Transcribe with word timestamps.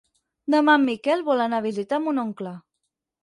Demà 0.53 0.73
en 0.79 0.83
Miquel 0.87 1.21
vol 1.27 1.45
anar 1.45 1.59
a 1.63 1.65
visitar 1.67 2.01
mon 2.07 2.21
oncle. 2.25 2.55